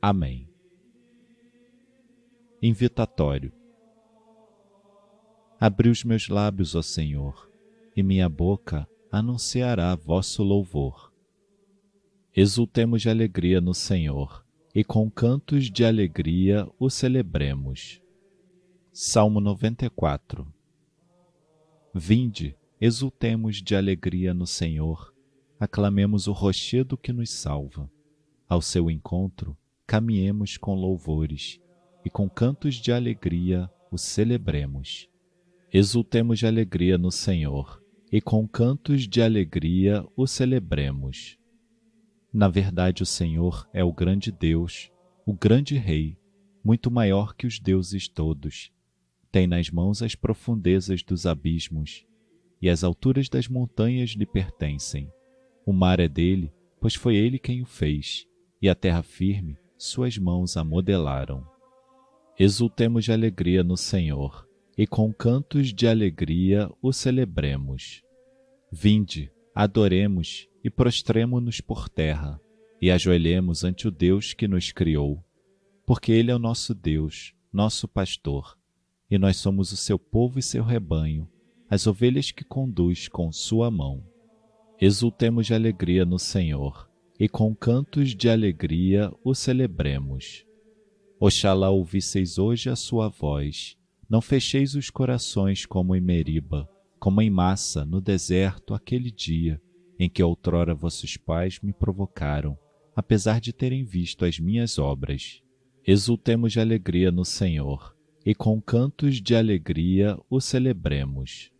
[0.00, 0.48] Amém.
[2.62, 3.52] Invitatório.
[5.58, 7.50] Abri os meus lábios, ó Senhor,
[7.96, 11.12] e minha boca anunciará vosso louvor.
[12.34, 18.02] Exultemos de alegria no Senhor, e com cantos de alegria o celebremos.
[18.92, 20.46] Salmo 94
[21.94, 25.14] Vinde, exultemos de alegria no Senhor,
[25.58, 27.90] aclamemos o rochedo que nos salva.
[28.46, 29.56] Ao seu encontro,
[29.86, 31.60] caminhemos com louvores
[32.04, 35.08] e com cantos de alegria o celebremos.
[35.72, 41.38] Exultemos de alegria no Senhor e com cantos de alegria o celebremos.
[42.32, 44.90] Na verdade, o Senhor é o grande Deus,
[45.24, 46.18] o grande Rei,
[46.64, 48.72] muito maior que os deuses todos.
[49.30, 52.04] Tem nas mãos as profundezas dos abismos,
[52.60, 55.10] e as alturas das montanhas lhe pertencem.
[55.64, 58.26] O mar é dele, pois foi ele quem o fez,
[58.60, 61.46] e a terra firme suas mãos a modelaram.
[62.38, 64.46] Exultemos de alegria no Senhor,
[64.76, 68.02] e com cantos de alegria o celebremos.
[68.70, 72.40] Vinde, adoremos e prostremo-nos por terra,
[72.80, 75.24] e ajoelhemos ante o Deus que nos criou,
[75.86, 78.56] porque Ele é o nosso Deus, nosso pastor,
[79.10, 81.28] e nós somos o seu povo e seu rebanho,
[81.70, 84.04] as ovelhas que conduz com sua mão.
[84.80, 90.44] Exultemos de alegria no Senhor, e com cantos de alegria o celebremos.
[91.18, 93.76] Oxalá ouvisseis hoje a sua voz,
[94.08, 96.68] não fecheis os corações como em Meriba,
[96.98, 99.60] como em massa no deserto aquele dia
[99.98, 102.56] em que outrora vossos pais me provocaram,
[102.94, 105.42] apesar de terem visto as minhas obras.
[105.86, 111.50] Exultemos de alegria no Senhor, e com cantos de alegria o celebremos.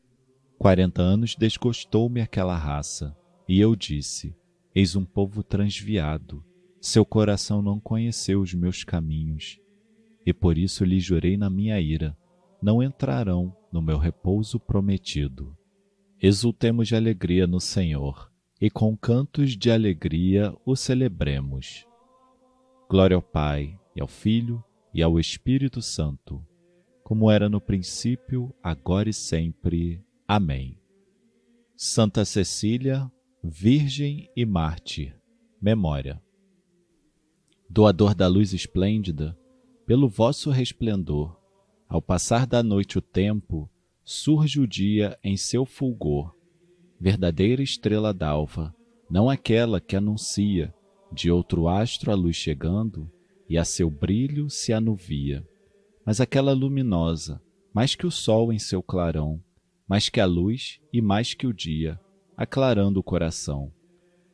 [0.58, 3.16] Quarenta anos desgostou-me aquela raça,
[3.48, 4.34] e eu disse:
[4.78, 6.44] Eis um povo transviado,
[6.82, 9.58] seu coração não conheceu os meus caminhos,
[10.26, 12.14] e por isso lhe jurei na minha ira:
[12.60, 15.56] não entrarão no meu repouso prometido.
[16.20, 21.86] Exultemos de alegria no Senhor, e com cantos de alegria o celebremos.
[22.86, 24.62] Glória ao Pai, e ao Filho,
[24.92, 26.46] e ao Espírito Santo,
[27.02, 30.04] como era no princípio, agora e sempre.
[30.28, 30.78] Amém.
[31.74, 33.10] Santa Cecília,
[33.48, 35.14] Virgem e Mártir.
[35.62, 36.20] Memória.
[37.70, 39.38] Doador da luz esplêndida,
[39.86, 41.40] pelo vosso resplendor,
[41.88, 43.70] ao passar da noite o tempo,
[44.02, 46.34] surge o dia em seu fulgor.
[46.98, 48.74] Verdadeira estrela d'alva,
[49.08, 50.74] não aquela que anuncia
[51.12, 53.08] de outro astro a luz chegando
[53.48, 55.46] e a seu brilho se anuvia,
[56.04, 57.40] mas aquela luminosa,
[57.72, 59.40] mais que o sol em seu clarão,
[59.88, 62.00] mais que a luz e mais que o dia,
[62.36, 63.72] aclarando o coração.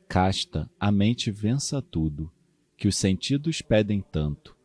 [0.08, 2.30] Casta, a mente vença tudo,
[2.76, 4.56] que os sentidos pedem tanto.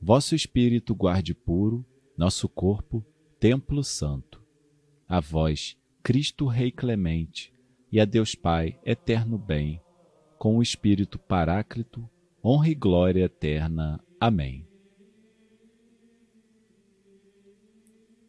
[0.00, 1.84] Vosso espírito guarde puro,
[2.16, 3.04] nosso corpo,
[3.40, 4.42] templo santo.
[5.08, 7.52] A vós, Cristo Rei clemente,
[7.90, 9.80] e a Deus Pai, eterno bem,
[10.38, 12.08] com o Espírito Paráclito,
[12.44, 14.02] honra e glória eterna.
[14.20, 14.66] Amém.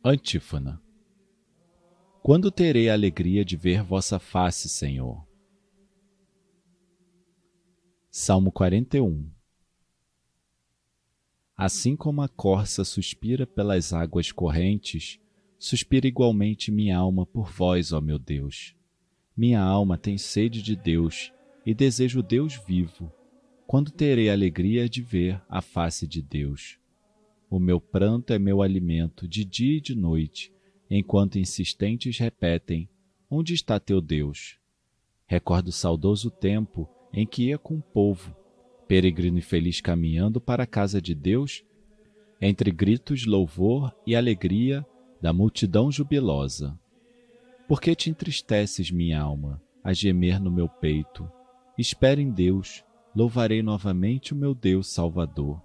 [0.04, 0.85] Antífona
[2.26, 5.24] quando terei a alegria de ver vossa face, Senhor?
[8.10, 9.30] Salmo 41
[11.56, 15.20] Assim como a corça suspira pelas águas correntes,
[15.60, 18.76] suspira igualmente minha alma por vós, ó meu Deus.
[19.38, 21.32] Minha alma tem sede de Deus
[21.64, 23.14] e desejo Deus vivo.
[23.68, 26.80] Quando terei a alegria de ver a face de Deus?
[27.52, 30.55] O meu pranto é meu alimento de dia e de noite
[30.96, 32.90] enquanto insistentes repetem:
[33.30, 34.58] Onde está teu Deus?
[35.28, 38.36] Recordo o saudoso tempo em que ia com o povo,
[38.88, 41.64] peregrino e feliz caminhando para a casa de Deus,
[42.42, 44.86] entre gritos, louvor e alegria
[45.22, 46.78] da multidão jubilosa.
[47.68, 51.30] Por que te entristeces, minha alma, a gemer no meu peito?
[51.78, 52.84] Espere em Deus,
[53.16, 55.62] louvarei novamente o meu Deus Salvador.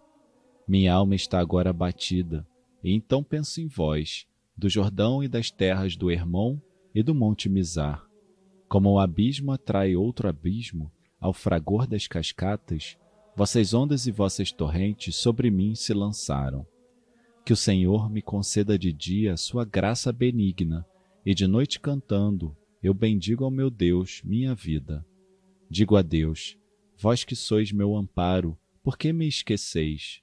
[0.67, 2.47] Minha alma está agora abatida,
[2.83, 4.27] e então penso em vós,
[4.61, 6.59] do Jordão e das terras do Hermon
[6.95, 8.07] e do Monte Mizar.
[8.69, 12.97] Como o abismo atrai outro abismo ao fragor das cascatas,
[13.41, 16.67] Vossas ondas e vossas torrentes sobre mim se lançaram.
[17.43, 20.85] Que o Senhor me conceda de dia sua graça benigna,
[21.25, 25.05] e de noite cantando, eu bendigo ao meu Deus, minha vida.
[25.71, 26.59] Digo a Deus:
[26.99, 30.21] Vós que sois meu amparo, por que me esqueceis?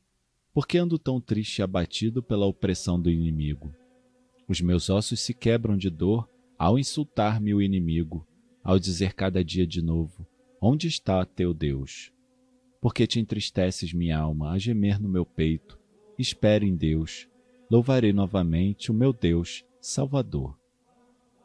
[0.53, 3.73] Por que ando tão triste e abatido pela opressão do inimigo?
[4.47, 8.25] Os meus ossos se quebram de dor ao insultar-me o inimigo,
[8.63, 10.25] ao dizer cada dia de novo:
[10.61, 12.11] Onde está teu Deus?
[12.79, 15.79] Porque te entristeces, minha alma, a gemer no meu peito?
[16.17, 17.27] Espere em Deus.
[17.69, 20.57] Louvarei novamente o meu Deus, Salvador.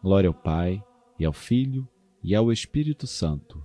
[0.03, 0.83] Glória ao Pai,
[1.19, 1.89] e ao Filho,
[2.23, 3.65] e ao Espírito Santo,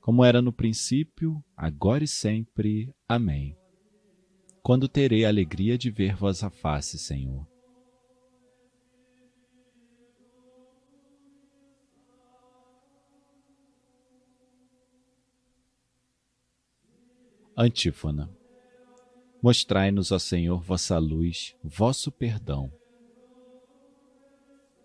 [0.00, 2.94] como era no princípio, agora e sempre.
[3.08, 3.56] Amém.
[4.62, 7.46] Quando terei a alegria de ver vossa face, Senhor.
[17.60, 18.30] Antífona.
[19.42, 22.72] Mostrai-nos, ó Senhor, vossa luz, vosso perdão.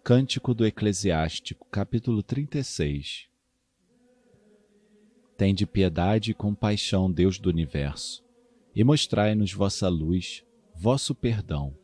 [0.04, 3.30] Cântico do Eclesiástico, capítulo 36.
[5.38, 8.26] Tende piedade e compaixão, Deus do universo,
[8.76, 10.44] e mostrai-nos vossa luz,
[10.74, 11.78] vosso perdão.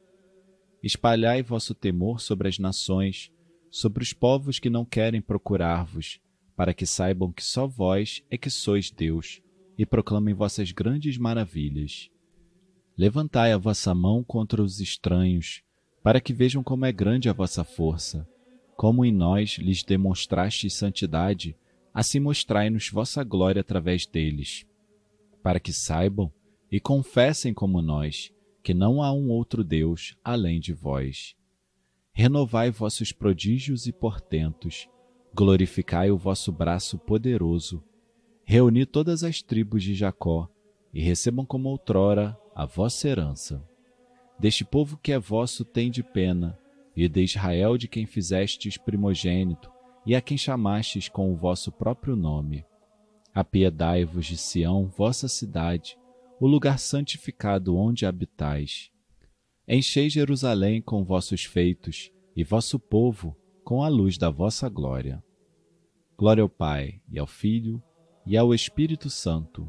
[0.82, 3.32] Espalhai vosso temor sobre as nações,
[3.70, 6.20] sobre os povos que não querem procurar-vos,
[6.56, 9.40] para que saibam que só vós é que sois Deus
[9.80, 12.12] e proclamem vossas grandes maravilhas.
[12.98, 15.64] Levantai a vossa mão contra os estranhos,
[16.04, 18.28] para que vejam como é grande a vossa força,
[18.76, 21.56] como em nós lhes demonstrastes santidade,
[21.94, 24.66] assim mostrai-nos vossa glória através deles,
[25.42, 26.30] para que saibam
[26.70, 31.38] e confessem como nós que não há um outro Deus além de vós.
[32.12, 34.90] Renovai vossos prodígios e portentos,
[35.34, 37.81] glorificai o vosso braço poderoso,
[38.50, 40.50] reuni todas as tribos de Jacó,
[40.92, 43.63] e recebam como outrora a vossa herança.
[44.40, 46.57] Deste povo que é vosso tem de pena,
[46.96, 49.72] e de Israel de quem fizestes primogênito,
[50.04, 52.66] e a quem chamastes com o vosso próprio nome.
[53.36, 55.95] Apiedai-vos de Sião, vossa cidade,
[56.40, 58.90] o lugar santificado onde habitais.
[59.68, 65.24] Enchei Jerusalém com vossos feitos, e vosso povo com a luz da vossa glória.
[66.18, 67.80] Glória ao Pai, e ao Filho,
[68.30, 69.68] e ao Espírito Santo,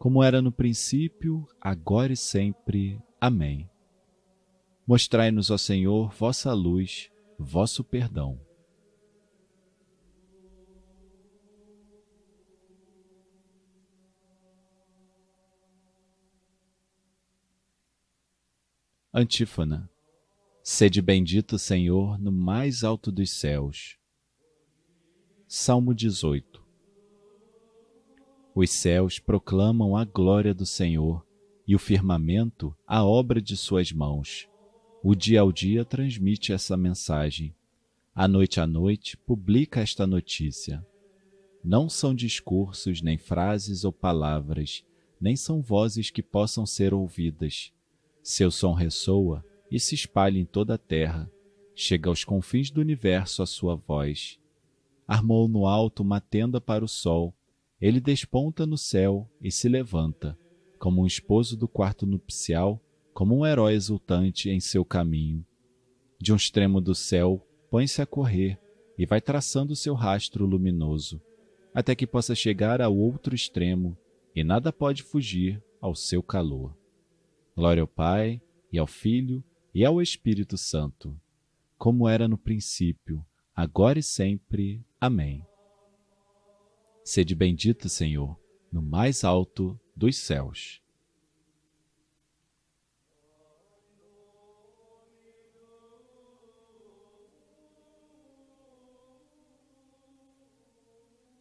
[0.00, 3.00] como era no princípio, agora e sempre.
[3.20, 3.70] Amém.
[4.84, 7.08] Mostrai-nos, ó Senhor, vossa luz,
[7.38, 8.40] vosso perdão.
[19.14, 19.88] Antífona.
[20.64, 23.96] Sede bendito, Senhor, no mais alto dos céus.
[25.46, 26.57] Salmo 18
[28.60, 31.24] os céus proclamam a glória do Senhor
[31.64, 34.48] e o firmamento a obra de suas mãos.
[35.00, 37.54] O dia ao dia transmite essa mensagem.
[38.12, 40.84] A noite à noite publica esta notícia.
[41.62, 44.84] Não são discursos, nem frases ou palavras,
[45.20, 47.72] nem são vozes que possam ser ouvidas.
[48.24, 51.30] Seu som ressoa e se espalha em toda a terra.
[51.76, 54.36] Chega aos confins do universo a sua voz.
[55.06, 57.32] Armou no alto uma tenda para o sol
[57.80, 60.36] ele desponta no céu e se levanta,
[60.78, 62.80] como um esposo do quarto nupcial,
[63.12, 65.44] como um herói exultante em seu caminho.
[66.20, 68.58] De um extremo do céu, põe-se a correr
[68.96, 71.20] e vai traçando seu rastro luminoso,
[71.72, 73.96] até que possa chegar ao outro extremo,
[74.34, 76.76] e nada pode fugir ao seu calor.
[77.56, 78.40] Glória ao Pai,
[78.72, 79.42] e ao Filho,
[79.74, 81.18] e ao Espírito Santo,
[81.76, 84.84] como era no princípio, agora e sempre.
[85.00, 85.47] Amém.
[87.10, 88.38] Sede bendito, Senhor,
[88.70, 90.82] no mais alto dos céus.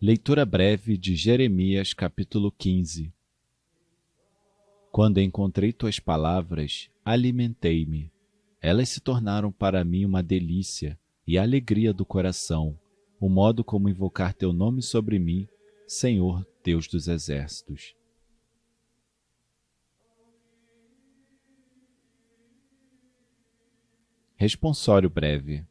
[0.02, 3.14] Leitura breve de Jeremias, capítulo 15.
[4.90, 8.10] Quando encontrei tuas palavras, alimentei-me.
[8.62, 10.98] Elas se tornaram para mim uma delícia
[11.28, 12.80] e alegria do coração,
[13.20, 15.46] o modo como invocar teu nome sobre mim
[15.88, 17.96] Senhor Deus dos exércitos.
[24.36, 25.66] Responsório breve.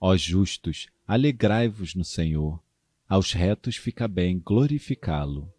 [0.00, 2.62] Ó justos, alegrai-vos no Senhor.
[3.08, 5.52] Aos retos fica bem glorificá-lo.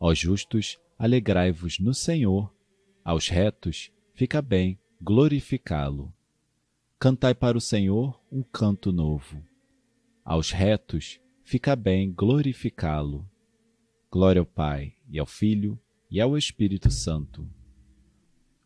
[0.00, 2.52] Ó justos, alegrai-vos no Senhor.
[3.04, 6.12] Aos retos fica bem glorificá-lo.
[6.98, 9.40] Cantai para o Senhor um canto novo.
[10.24, 13.24] Aos retos fica bem glorificá-lo.
[14.10, 17.48] Glória ao Pai, e ao Filho, e ao Espírito Santo.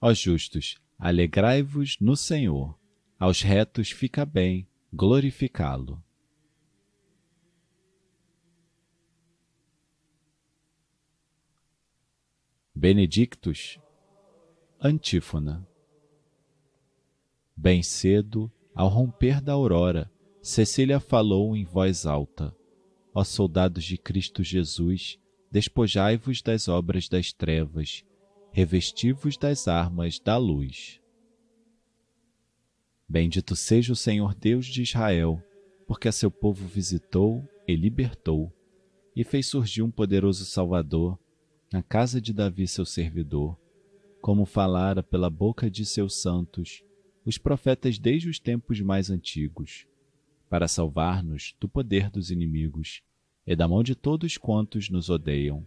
[0.00, 2.80] Ó justos, alegrai-vos no Senhor.
[3.18, 6.02] Aos retos fica bem glorificá-lo.
[12.74, 13.78] Benedictus,
[14.80, 15.68] Antífona.
[17.54, 20.10] Bem cedo, ao romper da aurora,
[20.40, 22.56] Cecília falou em voz alta:
[23.12, 25.18] Ó soldados de Cristo Jesus,
[25.50, 28.04] despojai-vos das obras das trevas,
[28.52, 31.00] revesti-vos das armas da luz.
[33.08, 35.42] Bendito seja o Senhor Deus de Israel,
[35.86, 38.52] porque a seu povo visitou e libertou,
[39.16, 41.18] e fez surgir um poderoso Salvador
[41.72, 43.58] na casa de Davi, seu servidor,
[44.20, 46.84] como falara pela boca de seus santos,
[47.24, 49.86] os profetas desde os tempos mais antigos,
[50.50, 53.02] para salvar-nos do poder dos inimigos
[53.46, 55.64] e da mão de todos quantos nos odeiam.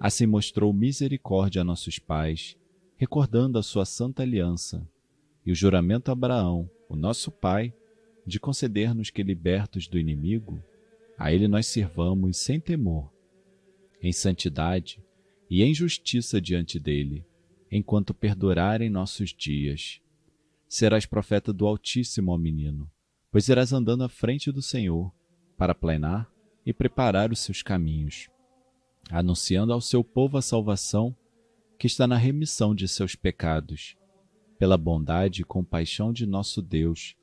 [0.00, 2.56] Assim mostrou misericórdia a nossos pais,
[2.96, 4.88] recordando a sua santa aliança
[5.44, 7.74] e o juramento a Abraão, o nosso pai,
[8.26, 10.60] de conceder-nos que, libertos do inimigo,
[11.18, 13.12] a ele nós sirvamos sem temor,
[14.02, 15.00] em santidade
[15.48, 17.24] e em justiça diante dele,
[17.70, 20.00] enquanto perdurarem nossos dias.
[20.68, 22.90] Serás profeta do Altíssimo, ó menino,
[23.36, 25.12] pois irás andando à frente do Senhor,
[25.58, 26.26] para planear
[26.64, 28.30] e preparar os seus caminhos,
[29.10, 31.14] anunciando ao seu povo a salvação
[31.78, 33.94] que está na remissão de seus pecados
[34.58, 37.14] pela bondade e compaixão de nosso Deus,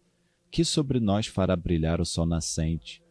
[0.51, 3.01] que sobre nós fará brilhar o sol nascente,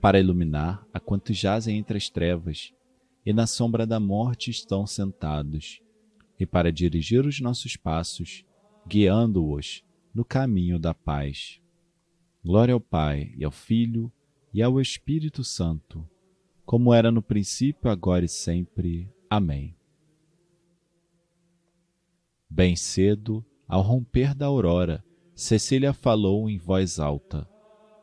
[0.00, 2.72] para iluminar a quantos jazem entre as trevas
[3.24, 5.80] e na sombra da morte estão sentados,
[6.36, 8.44] e para dirigir os nossos passos,
[8.88, 11.60] guiando-os no caminho da paz.
[12.42, 14.10] Glória ao Pai e ao Filho
[14.52, 16.08] e ao Espírito Santo,
[16.64, 19.12] como era no princípio, agora e sempre.
[19.28, 19.76] Amém.
[22.48, 25.04] Bem cedo, ao romper da aurora,
[25.34, 27.46] Cecília falou em voz alta: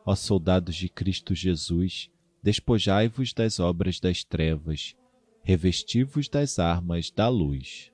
[0.06, 2.08] Ó soldados de Cristo Jesus,
[2.42, 4.94] despojai-vos das obras das trevas,
[5.42, 7.92] revesti-vos das armas da luz.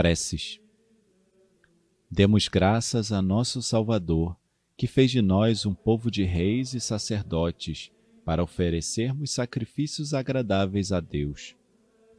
[0.00, 0.58] Preces.
[2.10, 4.34] Demos graças a nosso Salvador,
[4.74, 7.92] que fez de nós um povo de reis e sacerdotes
[8.24, 11.54] para oferecermos sacrifícios agradáveis a Deus.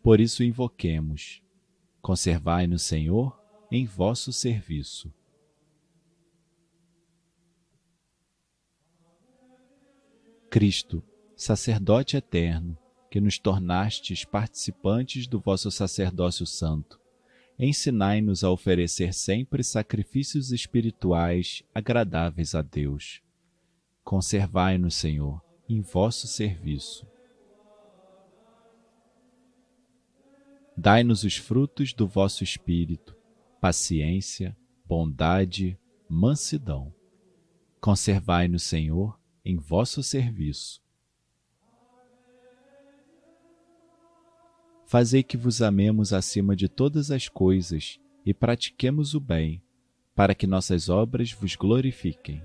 [0.04, 1.42] Por isso invoquemos:
[2.04, 3.36] conservai-nos, Senhor,
[3.72, 5.12] em vosso serviço.
[10.52, 11.04] Cristo,
[11.36, 12.78] sacerdote eterno,
[13.10, 17.01] que nos tornastes participantes do vosso sacerdócio santo,
[17.62, 23.22] ensinai-nos a oferecer sempre sacrifícios espirituais agradáveis a Deus.
[24.04, 25.40] Conservai-nos, Senhor,
[25.70, 27.06] em vosso serviço.
[30.76, 33.16] Dai-nos os frutos do vosso Espírito,
[33.62, 35.78] paciência, bondade,
[36.10, 36.92] mansidão.
[37.80, 40.82] Conservai-nos, Senhor, em vosso serviço.
[44.92, 49.64] Fazei que vos amemos acima de todas as coisas e pratiquemos o bem,
[50.14, 52.44] para que nossas obras vos glorifiquem.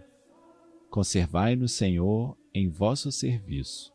[0.88, 3.92] Conservai-nos, Senhor, em vosso serviço.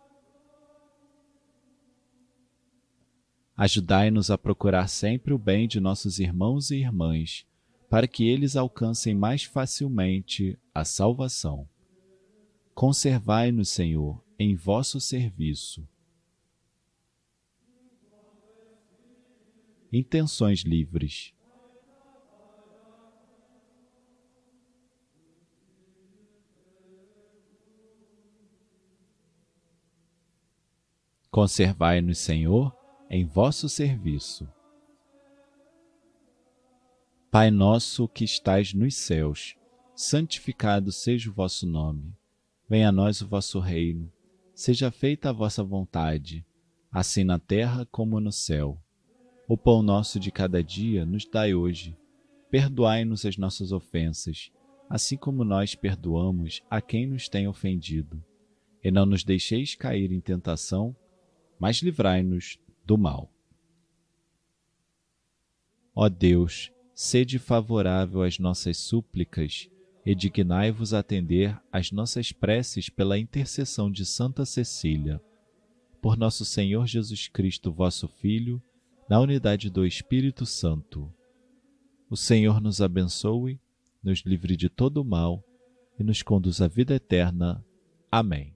[3.55, 7.45] Ajudai-nos a procurar sempre o bem de nossos irmãos e irmãs,
[7.89, 11.65] para que eles alcancem mais facilmente a salvação.
[12.75, 15.87] Conservai-nos, Senhor, em vosso serviço.
[19.91, 21.33] Intenções livres.
[31.29, 32.73] Conservai-nos, Senhor,
[33.09, 34.47] em vosso serviço.
[37.29, 39.55] Pai nosso que estais nos céus,
[39.95, 42.13] santificado seja o vosso nome.
[42.69, 44.11] Venha a nós o vosso reino.
[44.53, 46.45] Seja feita a vossa vontade,
[46.91, 48.81] assim na terra como no céu.
[49.53, 51.93] O pão nosso de cada dia nos dai hoje.
[52.49, 54.49] Perdoai-nos as nossas ofensas,
[54.89, 58.23] assim como nós perdoamos a quem nos tem ofendido.
[58.81, 60.95] E não nos deixeis cair em tentação,
[61.59, 63.29] mas livrai-nos do mal.
[65.93, 69.69] Ó Deus, sede favorável às nossas súplicas
[70.05, 75.21] e dignai-vos atender às nossas preces pela intercessão de Santa Cecília.
[76.01, 78.63] Por nosso Senhor Jesus Cristo, vosso Filho,
[79.11, 81.13] na unidade do Espírito Santo.
[82.09, 83.59] O Senhor nos abençoe,
[84.01, 85.43] nos livre de todo o mal
[85.99, 87.61] e nos conduz à vida eterna.
[88.09, 88.55] Amém.